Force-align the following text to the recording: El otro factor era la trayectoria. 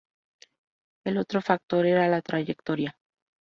El 1.05 1.19
otro 1.19 1.43
factor 1.43 1.85
era 1.85 2.07
la 2.07 2.23
trayectoria. 2.23 2.97